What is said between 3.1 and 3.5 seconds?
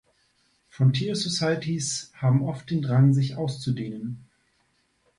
sich